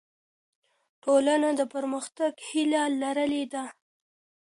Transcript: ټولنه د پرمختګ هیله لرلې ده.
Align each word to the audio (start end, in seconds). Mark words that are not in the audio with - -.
ټولنه 1.03 1.49
د 1.59 1.61
پرمختګ 1.73 2.33
هیله 2.49 2.83
لرلې 3.01 3.43
ده. 3.53 3.63